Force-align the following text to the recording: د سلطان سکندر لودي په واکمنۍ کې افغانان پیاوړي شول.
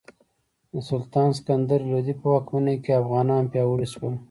د 0.73 0.75
سلطان 0.89 1.29
سکندر 1.37 1.79
لودي 1.91 2.13
په 2.21 2.25
واکمنۍ 2.33 2.75
کې 2.83 2.99
افغانان 3.01 3.43
پیاوړي 3.51 3.87
شول. 3.93 4.13